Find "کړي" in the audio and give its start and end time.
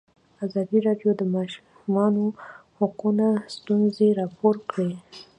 4.71-4.91